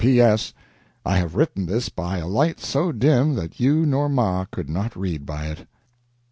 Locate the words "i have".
1.05-1.35